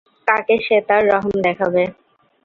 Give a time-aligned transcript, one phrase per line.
[0.27, 1.83] কাকে সে তার রহম দেখাবে?